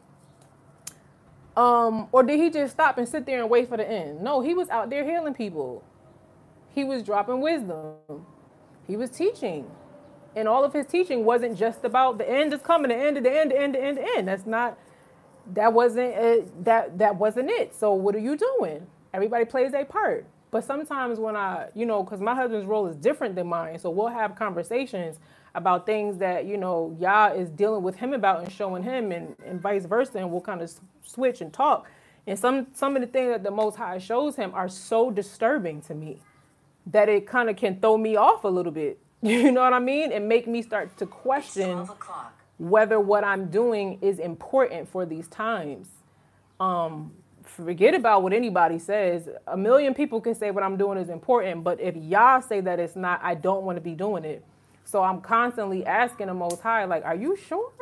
[1.56, 4.20] Um, or did he just stop and sit there and wait for the end?
[4.20, 5.82] No, he was out there healing people.
[6.74, 7.96] He was dropping wisdom.
[8.86, 9.70] He was teaching
[10.36, 13.32] and all of his teaching wasn't just about the end is coming, the end, the
[13.32, 14.28] end, the end, the end, the end.
[14.28, 14.78] That's not.
[15.54, 16.64] That wasn't it.
[16.64, 17.74] That that wasn't it.
[17.74, 18.86] So what are you doing?
[19.14, 20.26] Everybody plays a part.
[20.52, 23.90] But sometimes when I, you know, because my husband's role is different than mine, so
[23.90, 25.18] we'll have conversations
[25.54, 29.36] about things that you know Yah is dealing with him about and showing him, and,
[29.46, 30.72] and vice versa, and we'll kind of
[31.04, 31.88] switch and talk.
[32.26, 35.80] And some some of the things that the Most High shows him are so disturbing
[35.82, 36.20] to me
[36.86, 39.78] that it kind of can throw me off a little bit You know what I
[39.80, 40.12] mean?
[40.12, 41.88] And make me start to question
[42.58, 45.88] whether what I'm doing is important for these times.
[46.60, 49.28] Um, forget about what anybody says.
[49.46, 52.78] A million people can say what I'm doing is important, but if y'all say that
[52.78, 54.44] it's not, I don't want to be doing it.
[54.84, 57.72] So I'm constantly asking the Most High, like, are you sure?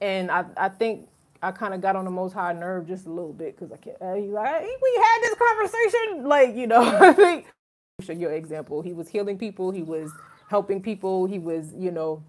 [0.00, 1.08] And I, I think
[1.42, 3.76] I kind of got on the Most High nerve just a little bit because I
[3.76, 3.96] can't.
[4.00, 6.82] Uh, he's like, we had this conversation, like you know.
[7.00, 7.46] I think
[8.08, 8.82] your example.
[8.82, 9.70] He was healing people.
[9.70, 10.10] He was
[10.50, 11.26] helping people.
[11.26, 12.22] He was, you know,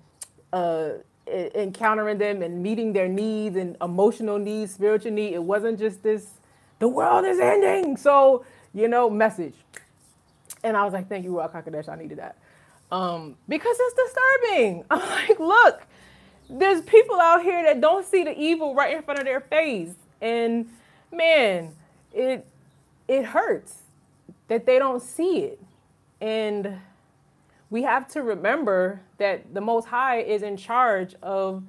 [0.53, 0.91] uh,
[1.27, 5.33] encountering them and meeting their needs and emotional needs, spiritual need.
[5.33, 6.27] It wasn't just this,
[6.77, 7.97] the world is ending.
[7.97, 9.55] So, you know, message.
[10.63, 11.89] And I was like, thank you, Ruach HaKodesh.
[11.89, 12.37] I needed that.
[12.91, 14.85] Um, because it's disturbing.
[14.91, 15.81] I'm like, look,
[16.47, 19.93] there's people out here that don't see the evil right in front of their face.
[20.21, 20.69] And
[21.11, 21.73] man,
[22.13, 22.45] it
[23.07, 23.79] it hurts
[24.47, 25.59] that they don't see it.
[26.19, 26.79] And
[27.71, 31.63] we have to remember that the Most High is in charge of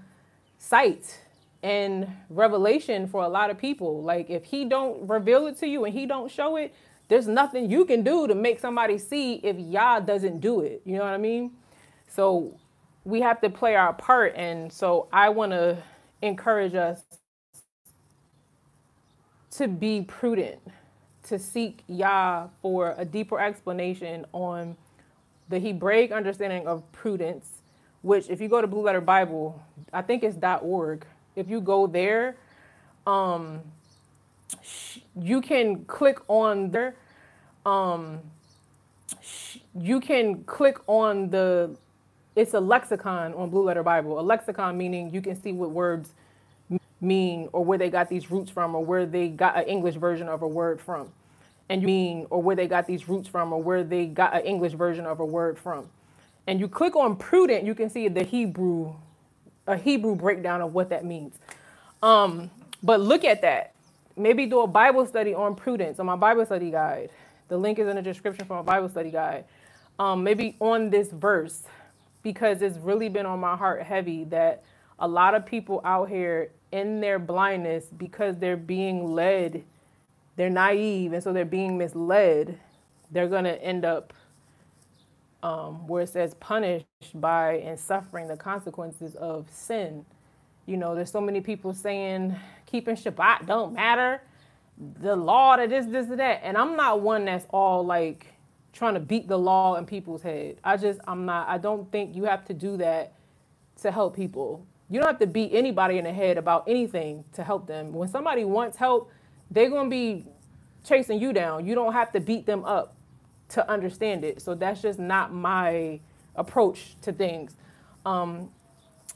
[0.58, 1.20] sight
[1.62, 4.02] and revelation for a lot of people.
[4.02, 6.74] Like if He don't reveal it to you and He don't show it,
[7.08, 10.82] there's nothing you can do to make somebody see if Yah doesn't do it.
[10.84, 11.52] You know what I mean?
[12.08, 12.58] So
[13.04, 14.34] we have to play our part.
[14.34, 15.78] And so I want to
[16.20, 17.04] encourage us
[19.52, 20.58] to be prudent,
[21.24, 24.76] to seek Yah for a deeper explanation on
[25.52, 27.46] the Hebraic understanding of prudence,
[28.00, 29.62] which if you go to Blue Letter Bible,
[29.92, 31.06] I think it's dot .org.
[31.36, 32.36] If you go there,
[33.06, 33.60] um,
[35.14, 36.96] you can click on there.
[37.66, 38.20] Um,
[39.74, 41.76] you can click on the
[42.34, 44.18] it's a lexicon on Blue Letter Bible.
[44.18, 46.14] A lexicon meaning you can see what words
[46.98, 50.28] mean or where they got these roots from or where they got an English version
[50.30, 51.12] of a word from.
[51.68, 54.42] And you mean or where they got these roots from or where they got an
[54.42, 55.88] English version of a word from.
[56.46, 58.94] And you click on prudent, you can see the Hebrew,
[59.66, 61.38] a Hebrew breakdown of what that means.
[62.02, 62.50] Um,
[62.82, 63.74] but look at that.
[64.16, 67.10] Maybe do a Bible study on prudence on my Bible study guide.
[67.48, 69.44] The link is in the description for my Bible study guide.
[69.98, 71.62] Um, maybe on this verse,
[72.22, 74.64] because it's really been on my heart heavy that
[74.98, 79.62] a lot of people out here in their blindness because they're being led
[80.36, 82.58] they're naive and so they're being misled
[83.10, 84.12] they're going to end up
[85.42, 90.04] um, where it says punished by and suffering the consequences of sin
[90.66, 92.34] you know there's so many people saying
[92.66, 94.22] keeping shabbat don't matter
[95.00, 98.32] the law that this this and that and i'm not one that's all like
[98.72, 100.56] trying to beat the law in people's head.
[100.64, 103.12] I just I'm not I don't think you have to do that
[103.82, 104.66] to help people.
[104.90, 107.92] You don't have to beat anybody in the head about anything to help them.
[107.92, 109.10] When somebody wants help,
[109.52, 110.26] they're to be
[110.84, 111.66] chasing you down.
[111.66, 112.96] You don't have to beat them up
[113.50, 114.40] to understand it.
[114.40, 116.00] So that's just not my
[116.34, 117.56] approach to things.
[118.06, 118.50] Um,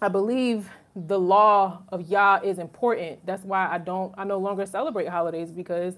[0.01, 3.25] I believe the law of Yah is important.
[3.27, 5.95] That's why I don't I no longer celebrate holidays because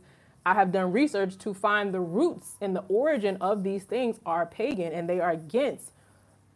[0.46, 4.46] I have done research to find the roots and the origin of these things are
[4.46, 5.92] pagan and they are against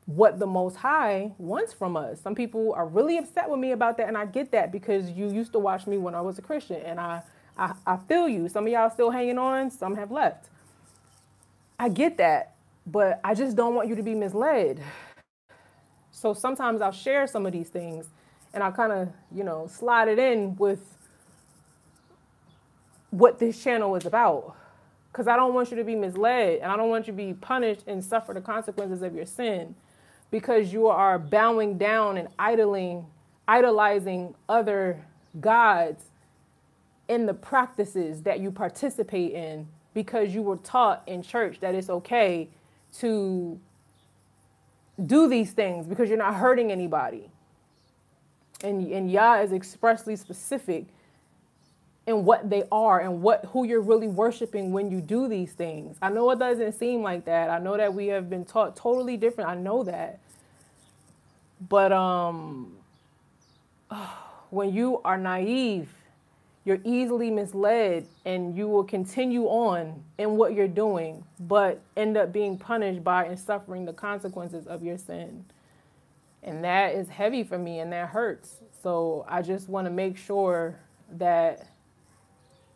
[0.06, 2.20] what the Most High wants from us.
[2.20, 5.28] Some people are really upset with me about that, and I get that because you
[5.30, 7.22] used to watch me when I was a Christian, and I,
[7.62, 8.48] I, I feel you.
[8.48, 10.48] Some of y'all still hanging on, some have left.
[11.78, 14.82] I get that, but I just don't want you to be misled.
[16.10, 18.06] So sometimes I'll share some of these things,
[18.52, 20.80] and I'll kind of, you know, slide it in with
[23.10, 24.56] what this channel is about.
[25.12, 27.34] Because I don't want you to be misled and I don't want you to be
[27.34, 29.74] punished and suffer the consequences of your sin
[30.30, 33.04] because you are bowing down and idling,
[33.46, 35.04] idolizing other
[35.38, 36.06] gods
[37.12, 41.90] in the practices that you participate in because you were taught in church that it's
[41.90, 42.48] okay
[42.98, 43.60] to
[45.04, 47.30] do these things because you're not hurting anybody.
[48.64, 50.86] And, and Yah is expressly specific
[52.06, 55.98] in what they are and what who you're really worshiping when you do these things.
[56.00, 57.50] I know it doesn't seem like that.
[57.50, 59.50] I know that we have been taught totally different.
[59.50, 60.18] I know that.
[61.68, 62.72] But um
[64.50, 65.92] when you are naive,
[66.64, 72.32] you're easily misled and you will continue on in what you're doing, but end up
[72.32, 75.44] being punished by and suffering the consequences of your sin.
[76.44, 78.56] And that is heavy for me and that hurts.
[78.82, 80.78] So I just want to make sure
[81.18, 81.68] that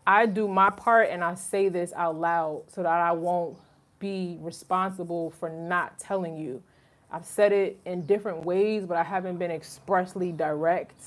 [0.05, 3.57] I do my part and I say this out loud so that I won't
[3.99, 6.63] be responsible for not telling you.
[7.11, 11.01] I've said it in different ways, but I haven't been expressly direct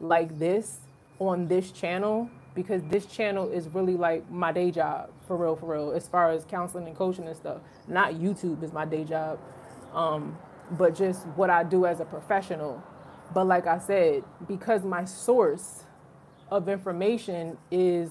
[0.00, 0.78] like this
[1.20, 5.72] on this channel because this channel is really like my day job for real, for
[5.72, 7.58] real, as far as counseling and coaching and stuff.
[7.86, 9.38] Not YouTube is my day job,
[9.94, 10.36] um,
[10.72, 12.82] but just what I do as a professional.
[13.32, 15.84] But like I said, because my source
[16.50, 18.10] of information is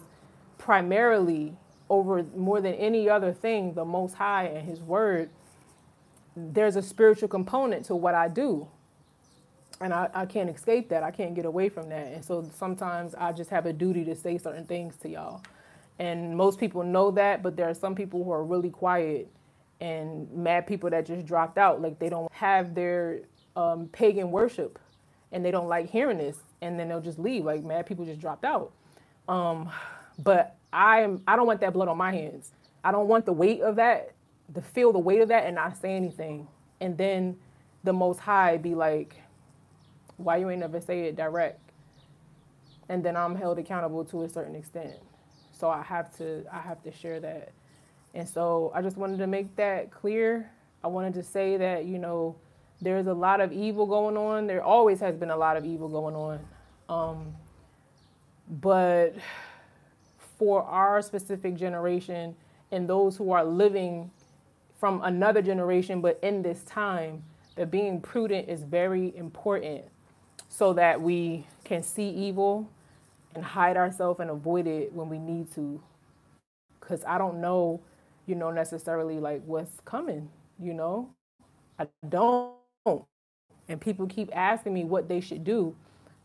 [0.57, 1.57] primarily
[1.89, 5.29] over more than any other thing, the Most High and His Word,
[6.35, 8.67] there's a spiritual component to what I do.
[9.81, 11.03] And I, I can't escape that.
[11.03, 12.07] I can't get away from that.
[12.07, 15.41] And so sometimes I just have a duty to say certain things to y'all.
[15.99, 19.29] And most people know that, but there are some people who are really quiet
[19.81, 21.81] and mad people that just dropped out.
[21.81, 23.21] Like they don't have their
[23.55, 24.79] um, pagan worship
[25.31, 26.37] and they don't like hearing this.
[26.61, 27.45] And then they'll just leave.
[27.45, 28.73] Like mad people just dropped out.
[29.27, 29.69] Um,
[30.17, 32.51] but I am I don't want that blood on my hands.
[32.83, 34.13] I don't want the weight of that,
[34.53, 36.47] to feel the weight of that and not say anything.
[36.81, 37.37] And then
[37.83, 39.21] the most high be like,
[40.19, 41.59] why you ain't never say it direct?
[42.89, 44.95] And then I'm held accountable to a certain extent.
[45.51, 47.51] So I have to I have to share that.
[48.13, 50.51] And so I just wanted to make that clear.
[50.83, 52.35] I wanted to say that, you know,
[52.81, 54.47] there's a lot of evil going on.
[54.47, 56.39] There always has been a lot of evil going on.
[56.87, 57.35] Um,
[58.49, 59.15] but
[60.37, 62.35] for our specific generation
[62.71, 64.09] and those who are living
[64.79, 67.23] from another generation, but in this time,
[67.55, 69.83] that being prudent is very important
[70.49, 72.69] so that we can see evil
[73.35, 75.81] and hide ourselves and avoid it when we need to.
[76.79, 77.81] Because I don't know,
[78.27, 80.29] you know, necessarily like what's coming,
[80.59, 81.11] you know?
[81.79, 82.55] I don't.
[83.69, 85.75] And people keep asking me what they should do.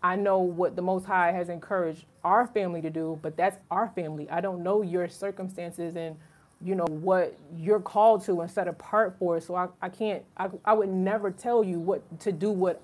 [0.03, 3.89] I know what the Most High has encouraged our family to do, but that's our
[3.95, 4.29] family.
[4.31, 6.17] I don't know your circumstances and
[6.65, 10.49] you know what you're called to and set apart for so i, I can't I,
[10.65, 12.83] I would never tell you what to do what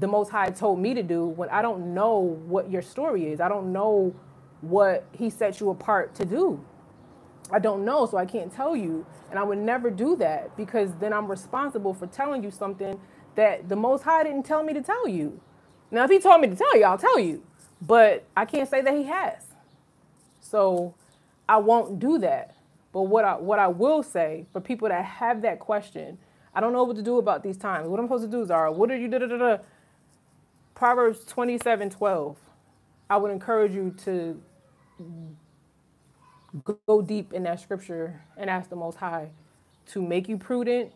[0.00, 3.40] the most high told me to do when i don't know what your story is.
[3.40, 4.14] I don't know
[4.62, 6.64] what he set you apart to do.
[7.52, 9.06] I don't know so i can't tell you.
[9.30, 13.00] And i would never do that because then i'm responsible for telling you something
[13.36, 15.40] that the most high didn't tell me to tell you.
[15.90, 17.44] Now if he told me to tell you i'll tell you.
[17.82, 19.44] But i can't say that he has.
[20.40, 20.94] So
[21.48, 22.56] i won't do that.
[22.92, 26.18] But what I what I will say for people that have that question,
[26.54, 27.88] I don't know what to do about these times.
[27.88, 28.72] What I'm supposed to do, Zara?
[28.72, 29.58] What are you da da da da?
[30.76, 32.36] Proverbs 27, 12.
[33.08, 34.40] I would encourage you to
[36.86, 39.30] go deep in that scripture and ask the Most High
[39.86, 40.92] to make you prudent,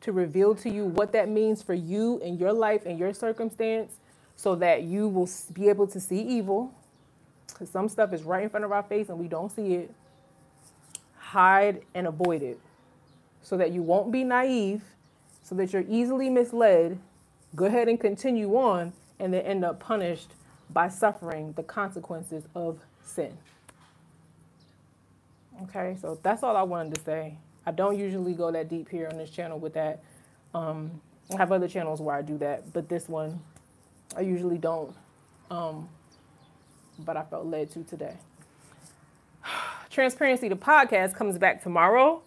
[0.00, 3.92] to reveal to you what that means for you and your life and your circumstance,
[4.34, 6.72] so that you will be able to see evil.
[7.48, 9.94] Because some stuff is right in front of our face and we don't see it
[11.16, 12.58] hide and avoid it
[13.42, 14.80] so that you won't be naive,
[15.42, 16.98] so that you're easily misled.
[17.54, 20.30] Go ahead and continue on and then end up punished
[20.70, 23.36] by suffering the consequences of sin.
[25.64, 27.36] Okay, so that's all I wanted to say.
[27.66, 30.02] I don't usually go that deep here on this channel with that.
[30.54, 31.00] Um,
[31.32, 33.40] I have other channels where I do that, but this one
[34.16, 34.94] I usually don't.
[35.50, 35.88] Um,
[36.98, 38.16] but I felt led to today.
[39.90, 42.22] Transparency the podcast comes back tomorrow.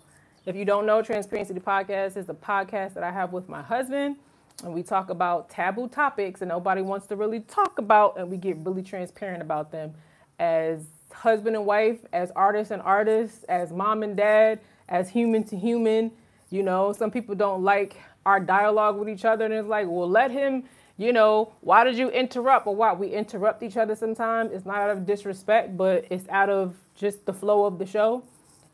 [0.45, 3.61] If you don't know, Transparency the podcast is the podcast that I have with my
[3.61, 4.17] husband,
[4.63, 8.37] and we talk about taboo topics and nobody wants to really talk about, and we
[8.37, 9.93] get really transparent about them
[10.39, 15.57] as husband and wife, as artists and artists, as mom and dad, as human to
[15.57, 16.11] human.
[16.49, 20.09] You know, some people don't like our dialogue with each other, and it's like, well,
[20.09, 20.63] let him
[21.01, 24.51] you know, why did you interrupt or why we interrupt each other sometimes?
[24.51, 28.23] It's not out of disrespect, but it's out of just the flow of the show.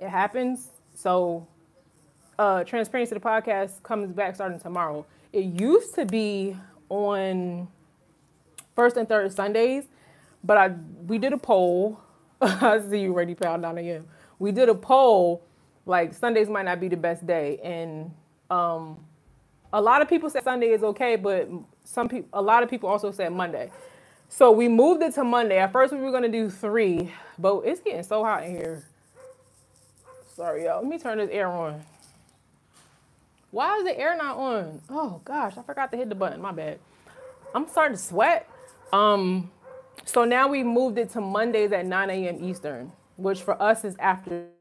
[0.02, 0.72] It happens.
[0.94, 1.48] So,
[2.38, 5.06] uh, Transparency the podcast comes back starting tomorrow.
[5.38, 6.58] It used to be
[6.90, 7.68] on
[8.76, 9.84] first and third Sundays,
[10.44, 10.72] but I
[11.06, 12.00] we did a poll.
[12.42, 14.06] I see you ready, pal, down again.
[14.40, 15.44] We did a poll,
[15.86, 18.12] like Sundays might not be the best day, and
[18.50, 18.98] um,
[19.72, 21.48] a lot of people said Sunday is okay, but
[21.84, 23.70] some people, a lot of people also said Monday.
[24.30, 25.60] So we moved it to Monday.
[25.60, 28.84] At first, we were gonna do three, but it's getting so hot in here.
[30.36, 30.82] Sorry, y'all.
[30.82, 31.84] Let me turn this air on.
[33.52, 34.82] Why is the air not on?
[34.89, 36.41] Oh gosh, I forgot to hit the button.
[36.41, 36.80] My bad.
[37.56, 38.50] I'm starting to sweat.
[38.91, 39.52] Um,
[40.06, 42.43] so now we moved it to Mondays at 9 a.m.
[42.43, 44.52] Eastern, which for us is afternoon.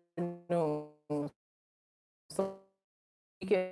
[2.31, 2.55] So
[3.41, 3.71] we can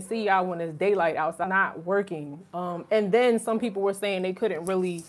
[0.00, 2.44] see y'all when it's daylight outside, not working.
[2.52, 5.04] Um, and then some people were saying they couldn't really,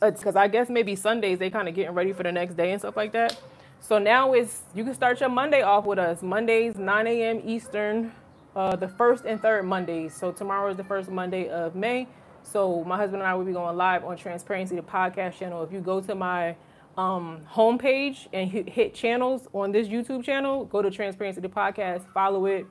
[0.00, 2.72] because uh, I guess maybe Sundays they kind of getting ready for the next day
[2.72, 3.38] and stuff like that.
[3.80, 6.22] So now it's you can start your Monday off with us.
[6.22, 7.42] Mondays 9 a.m.
[7.44, 8.12] Eastern,
[8.56, 10.14] uh, the first and third Mondays.
[10.14, 12.06] So tomorrow is the first Monday of May.
[12.42, 15.62] So my husband and I will be going live on Transparency, the podcast channel.
[15.62, 16.56] If you go to my
[16.98, 22.04] um, homepage and hit, hit channels on this YouTube channel, go to Transparency, the podcast,
[22.12, 22.66] follow it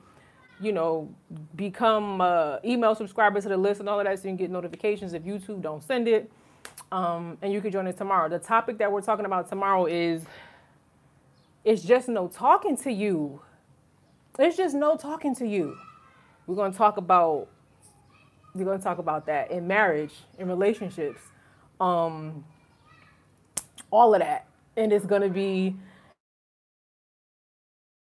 [0.62, 1.12] you know,
[1.56, 4.50] become uh, email subscribers to the list and all of that so you can get
[4.50, 6.30] notifications if YouTube don't send it.
[6.92, 8.28] Um, and you can join us tomorrow.
[8.28, 10.24] The topic that we're talking about tomorrow is
[11.64, 13.42] it's just no talking to you.
[14.38, 15.76] It's just no talking to you.
[16.46, 17.48] We're going to talk about
[18.54, 21.22] we're going to talk about that in marriage, in relationships,
[21.80, 22.44] um,
[23.90, 25.76] all of that, and it's going to be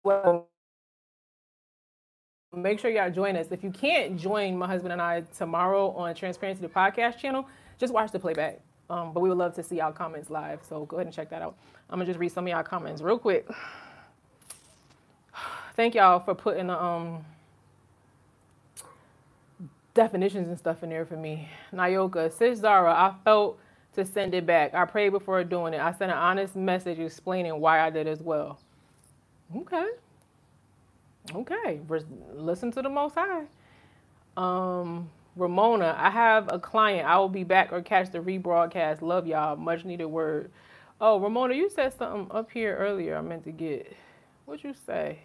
[0.04, 0.48] well
[2.56, 3.48] make sure y'all join us.
[3.52, 7.46] If you can't join my husband and I tomorrow on Transparency the Podcast channel,
[7.78, 8.60] just watch the playback.
[8.90, 10.60] Um, but we would love to see y'all comments live.
[10.68, 11.56] So go ahead and check that out.
[11.90, 13.46] I'm gonna just read some of y'all comments real quick.
[15.76, 17.24] Thank y'all for putting the um,
[19.94, 21.48] definitions and stuff in there for me.
[21.72, 23.58] Nayoka, Sis Zara, I felt
[23.94, 24.74] to send it back.
[24.74, 25.80] I prayed before doing it.
[25.80, 28.60] I sent an honest message explaining why I did as well.
[29.56, 29.88] Okay.
[31.34, 31.80] Okay,
[32.34, 33.44] listen to the Most High.
[34.36, 37.06] Um, Ramona, I have a client.
[37.06, 39.02] I will be back or catch the rebroadcast.
[39.02, 39.56] Love y'all.
[39.56, 40.50] Much needed word.
[41.00, 43.16] Oh, Ramona, you said something up here earlier.
[43.16, 43.94] I meant to get.
[44.44, 45.20] What'd you say?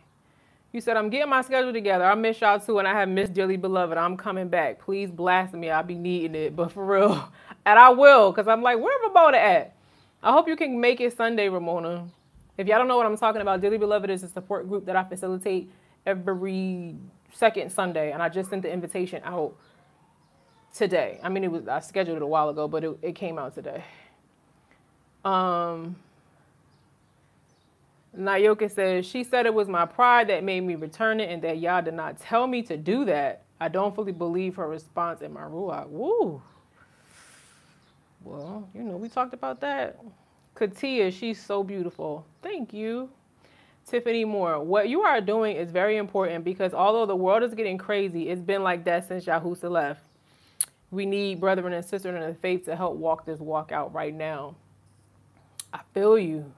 [0.75, 2.03] You said, I'm getting my schedule together.
[2.03, 3.97] I miss y'all too, and I have missed dearly beloved.
[3.97, 4.77] I'm coming back.
[4.77, 5.69] Please blast me.
[5.69, 7.31] I'll be needing it, but for real.
[7.65, 9.75] And I will, because I'm like, where Ramona at?
[10.21, 12.07] I hope you can make it Sunday, Ramona.
[12.57, 14.95] If y'all don't know what I'm talking about, Dearly Beloved is a support group that
[14.97, 15.71] I facilitate
[16.05, 16.95] every
[17.31, 19.55] second Sunday, and I just sent the invitation out
[20.75, 21.19] today.
[21.23, 23.55] I mean, it was I scheduled it a while ago, but it, it came out
[23.55, 23.83] today.
[25.23, 25.95] Um,
[28.17, 31.59] Nayoka says she said it was my pride that made me return it, and that
[31.59, 33.43] y'all did not tell me to do that.
[33.59, 35.87] I don't fully believe her response in my ruach.
[35.87, 36.41] Woo.
[38.23, 39.99] Well, you know, we talked about that.
[40.55, 42.25] Katia, she's so beautiful.
[42.41, 43.09] Thank you.
[43.87, 47.77] Tiffany Moore, what you are doing is very important because although the world is getting
[47.77, 50.01] crazy, it's been like that since Yahushua left.
[50.89, 54.13] We need brethren and sisters in the faith to help walk this walk out right
[54.13, 54.55] now.
[55.71, 56.51] I feel you.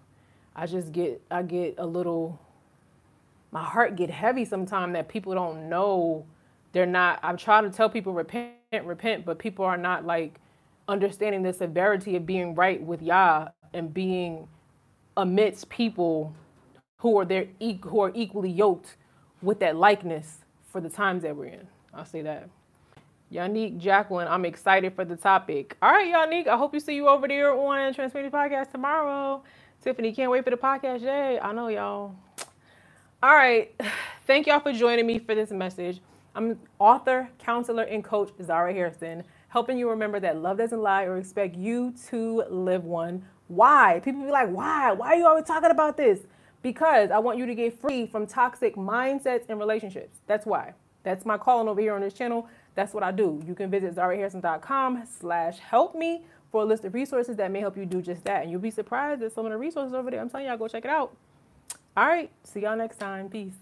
[0.57, 2.39] I just get I get a little
[3.51, 6.25] my heart get heavy sometimes that people don't know
[6.73, 10.39] they're not I'm trying to tell people repent, repent, but people are not like
[10.87, 14.47] understanding the severity of being right with Yah and being
[15.15, 16.33] amidst people
[16.99, 17.47] who are there
[17.83, 18.97] who are equally yoked
[19.41, 21.67] with that likeness for the times that we're in.
[21.93, 22.49] I'll say that.
[23.31, 25.75] Yannick Jacqueline, I'm excited for the topic.
[25.81, 29.43] All right, Yannick, I hope you see you over there on Transparency Podcast tomorrow.
[29.87, 30.99] Tiffany, can't wait for the podcast.
[30.99, 32.13] Yay, I know y'all.
[33.23, 33.73] All right,
[34.27, 36.01] thank y'all for joining me for this message.
[36.35, 41.15] I'm author, counselor, and coach Zara Hairston, helping you remember that love doesn't lie or
[41.15, 43.23] expect you to live one.
[43.47, 44.01] Why?
[44.03, 44.91] People be like, why?
[44.91, 46.19] Why are you always talking about this?
[46.61, 50.17] Because I want you to get free from toxic mindsets and relationships.
[50.27, 50.73] That's why.
[51.03, 52.49] That's my calling over here on this channel.
[52.75, 53.41] That's what I do.
[53.47, 57.77] You can visit zarahairston.com slash help me for a list of resources that may help
[57.77, 58.43] you do just that.
[58.43, 60.21] And you'll be surprised at some of the resources over there.
[60.21, 61.15] I'm telling y'all, go check it out.
[61.95, 62.31] All right.
[62.43, 63.29] See y'all next time.
[63.29, 63.55] Peace.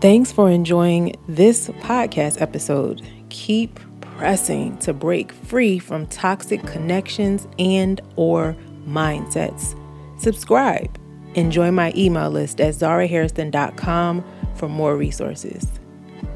[0.00, 3.02] Thanks for enjoying this podcast episode.
[3.30, 8.56] Keep pressing to break free from toxic connections and or
[8.86, 9.78] mindsets.
[10.20, 10.98] Subscribe
[11.36, 15.68] and join my email list at zarahairston.com for more resources.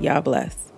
[0.01, 0.73] Y'all bless.